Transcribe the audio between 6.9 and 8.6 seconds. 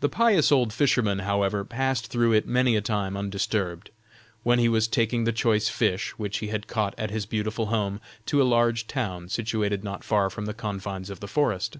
at his beautiful home, to a